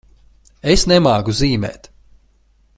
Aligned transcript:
Es 0.75 0.85
nemāku 0.93 1.37
zīmēt. 1.43 1.91